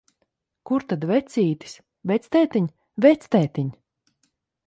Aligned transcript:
Kur 0.69 0.85
tad 0.93 1.03
vecītis? 1.09 1.75
Vectētiņ, 2.13 2.67
vectētiņ! 3.07 3.71